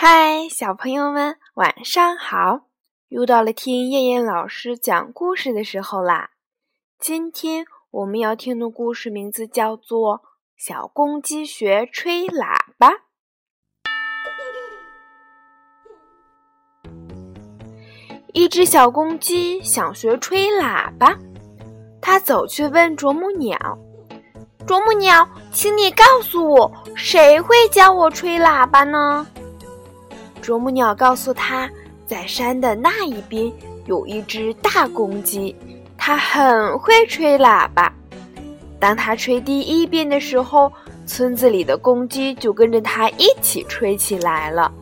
[0.00, 2.68] 嗨，小朋友们，晚上好！
[3.08, 6.30] 又到了听燕燕老师讲故事的时候啦。
[7.00, 10.18] 今天我们要听的故事名字叫做
[10.56, 12.90] 《小公鸡学吹喇叭》。
[18.32, 21.18] 一只小公鸡想学吹喇叭，
[22.00, 23.58] 它走去问啄木鸟
[24.64, 29.26] ：“啄木鸟，请你告诉我，谁会教我吹喇叭呢？”
[30.48, 31.68] 啄木鸟告诉他，
[32.06, 33.52] 在山的那一边
[33.84, 35.54] 有一只大公鸡，
[35.98, 37.92] 它很会吹喇叭。
[38.80, 40.72] 当它吹第一遍的时候，
[41.04, 44.72] 村子里的公鸡就跟着它一起吹起来了。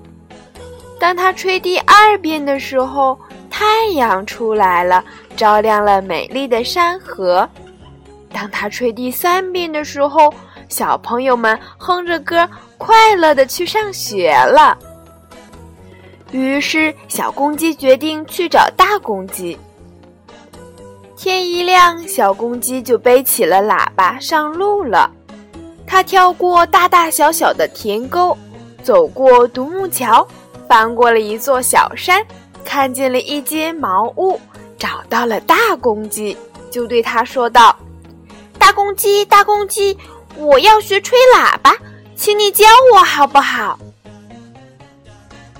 [1.00, 3.18] 当它吹第二遍的时候，
[3.50, 5.04] 太阳出来了，
[5.36, 7.48] 照亮了美丽的山河。
[8.32, 10.32] 当它吹第三遍的时候，
[10.68, 12.48] 小朋友们哼着歌，
[12.78, 14.78] 快乐的去上学了。
[16.36, 19.58] 于是，小公鸡决定去找大公鸡。
[21.16, 25.10] 天一亮，小公鸡就背起了喇叭上路了。
[25.86, 28.36] 它跳过大大小小的田沟，
[28.82, 30.26] 走过独木桥，
[30.68, 32.22] 翻过了一座小山，
[32.64, 34.38] 看见了一间茅屋，
[34.78, 36.36] 找到了大公鸡，
[36.70, 37.74] 就对它说道
[38.58, 39.96] ：“大公鸡，大公鸡，
[40.36, 41.74] 我要学吹喇叭，
[42.14, 43.78] 请你教我好不好？”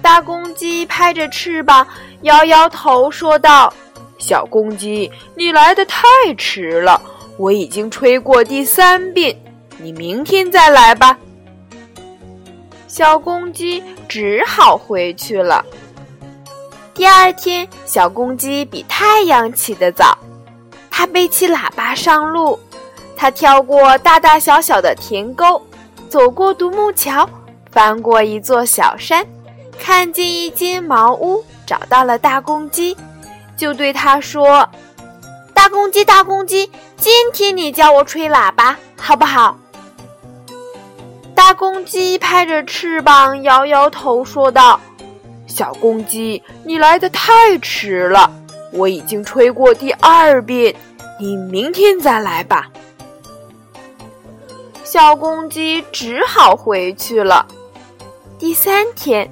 [0.06, 1.84] 大公鸡拍着翅膀，
[2.22, 3.74] 摇摇头，说道
[4.18, 6.06] ：“小公鸡，你来的太
[6.38, 7.02] 迟了，
[7.36, 9.36] 我已经吹过第三遍，
[9.78, 11.18] 你明天再来吧。”
[12.86, 15.66] 小公鸡只好回去了。
[16.94, 20.16] 第二天，小公鸡比太阳起得早，
[20.88, 22.56] 它背起喇叭上路，
[23.16, 25.60] 它跳过大大小小的田沟，
[26.08, 27.28] 走过独木桥，
[27.72, 29.26] 翻过一座小山。
[29.78, 32.96] 看见一间茅屋，找到了大公鸡，
[33.56, 34.69] 就对他说
[35.55, 39.56] ：“大公鸡，大公鸡，今天你教我吹喇叭，好不好？”
[41.34, 44.81] 大公鸡拍着翅膀，摇摇头，说道
[45.47, 48.31] ：“小公鸡，你来的太迟了，
[48.72, 50.75] 我已经吹过第二遍，
[51.20, 52.69] 你明天再来吧。”
[54.82, 57.47] 小公鸡只好回去了。
[58.38, 59.31] 第三天。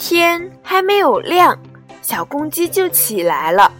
[0.00, 1.56] 天还没有亮，
[2.00, 3.70] 小公鸡就起来了。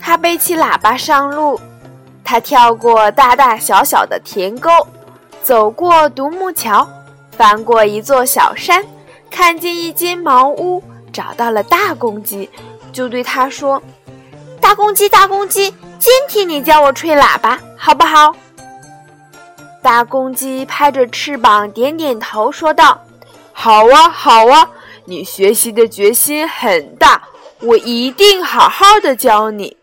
[0.00, 1.60] 它背起喇叭上路，
[2.24, 4.70] 它跳过大大小小的田沟，
[5.42, 6.88] 走过独木桥，
[7.32, 8.84] 翻过一座小山，
[9.32, 10.80] 看见一间茅屋，
[11.12, 12.48] 找到了大公鸡，
[12.92, 13.82] 就对它说
[14.62, 18.32] ：“大公鸡，大公鸡，今天你教我吹喇叭，好不好？”
[19.82, 23.00] 大公鸡拍着翅膀，点点头，说道
[23.52, 24.70] ：“好啊，好啊。”
[25.04, 27.28] 你学习的决心很大，
[27.60, 29.76] 我一定好好的教你。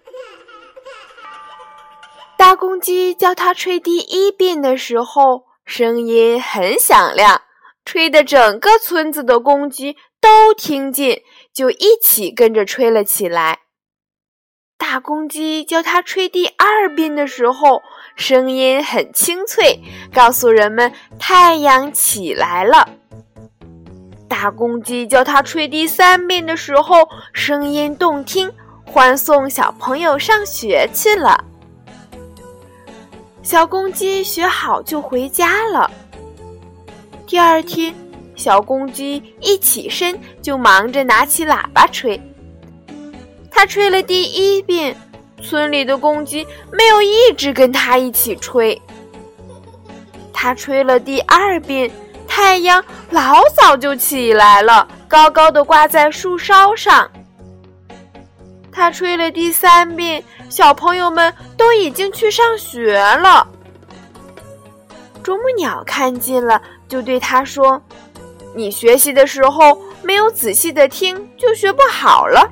[2.37, 7.41] 大公鸡教它吹第一遍的时候，声音很响亮，
[7.83, 11.21] 吹得整个村子的公鸡都听见，
[11.53, 13.59] 就一起跟着吹了起来。
[14.77, 17.81] 大公鸡教它吹第二遍的时候，
[18.15, 19.81] 声音很清脆，
[20.13, 22.98] 告诉人们太阳起来了。
[24.29, 28.49] 大公鸡叫它吹第三遍的时候，声音动听，
[28.85, 31.43] 欢送小朋友上学去了。
[33.41, 35.89] 小公鸡学好就回家了。
[37.25, 37.93] 第二天，
[38.35, 42.21] 小公鸡一起身就忙着拿起喇叭吹。
[43.49, 44.95] 它吹了第一遍，
[45.41, 48.79] 村里的公鸡没有一直跟它一起吹。
[50.31, 51.91] 它吹了第二遍。
[52.41, 57.11] 太阳老早就起来了，高高的挂在树梢上。
[58.71, 63.45] 他吹了第三遍，小朋友们都已经去上学了。
[65.21, 67.79] 啄木鸟看见了，就对他说
[68.55, 72.49] ：“你学习的时候没有仔细的听，就学不好了。”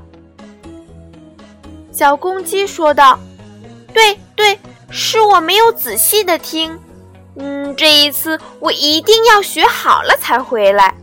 [1.93, 3.17] 小公鸡说道
[3.95, 4.59] ：“对对，
[4.91, 6.77] 是我没有仔细的听。”
[7.39, 10.93] 嗯，这一次我一定要学好了才回来。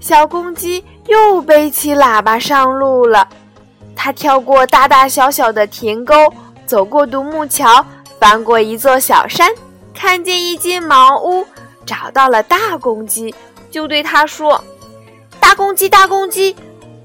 [0.00, 3.26] 小公鸡又背起喇叭上路了，
[3.96, 6.14] 它跳过大大小小的田沟，
[6.66, 7.84] 走过独木桥，
[8.20, 9.50] 翻过一座小山，
[9.94, 11.46] 看见一间茅屋，
[11.84, 13.34] 找到了大公鸡，
[13.70, 14.62] 就对它说
[15.40, 16.54] ：“大公鸡，大公鸡，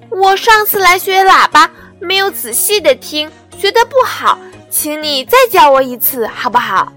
[0.09, 4.37] 我上次来学喇叭没有仔细的听，学的不好，
[4.69, 6.91] 请你再教我一次，好不好？”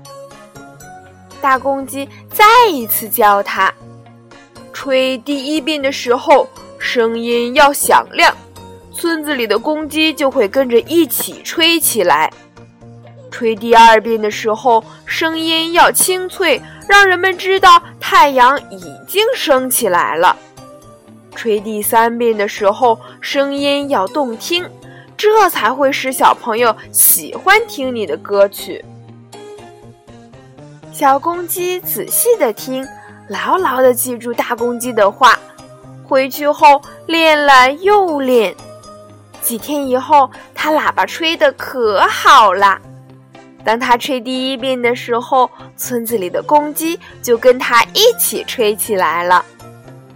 [1.40, 3.72] 大公鸡再一次教它。
[4.72, 6.48] 吹第一遍的时候，
[6.78, 8.34] 声音要响亮，
[8.94, 12.30] 村子里的公鸡就会跟着一起吹起来。
[13.30, 20.36] 吹第二遍的时候，声音要清脆，让人们知道太阳已经升起来了。
[21.34, 24.66] 吹第三遍的时候，声音要动听，
[25.16, 28.82] 这才会使小朋友喜欢听你的歌曲。
[30.98, 32.82] 小公鸡仔细的听，
[33.28, 35.38] 牢牢的记住大公鸡的话，
[36.02, 38.56] 回去后练了又练。
[39.42, 42.78] 几天以后，它喇叭吹得可好了。
[43.62, 49.44] 当他吹第一遍的时候，村子里的公鸡就跟他一起吹起来了。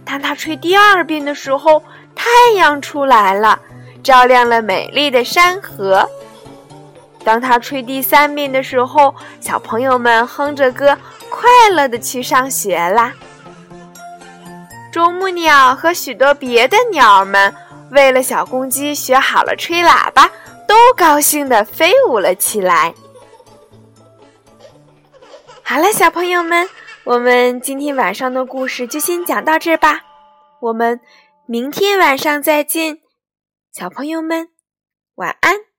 [0.03, 1.79] 当他吹第二遍的时候，
[2.15, 3.59] 太阳出来了，
[4.01, 6.09] 照亮了美丽的山河。
[7.23, 10.97] 当他吹第三遍的时候，小朋友们哼着歌，
[11.29, 13.13] 快乐的去上学啦。
[14.91, 17.55] 啄木鸟和许多别的鸟儿们，
[17.91, 20.29] 为了小公鸡学好了吹喇叭，
[20.67, 22.93] 都高兴地飞舞了起来。
[25.63, 26.67] 好了，小朋友们，
[27.05, 30.01] 我们今天晚上的故事就先讲到这儿吧。
[30.59, 30.99] 我们
[31.45, 32.99] 明天晚上再见，
[33.71, 34.49] 小朋友们，
[35.15, 35.70] 晚安。